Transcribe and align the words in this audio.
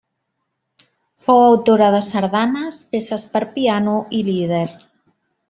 Fou 1.23 1.41
autora 1.49 1.89
de 1.97 1.99
sardanes, 2.07 2.79
peces 2.95 3.27
per 3.35 3.45
piano 3.59 3.95
i 4.21 4.25
lieder. 4.33 4.65